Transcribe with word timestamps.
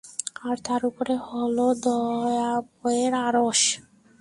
আর 0.41 0.55
তার 0.65 0.81
উপরে 0.89 1.15
হলো 1.27 1.65
দয়াময়ের 1.83 3.13
আরশ। 3.27 3.61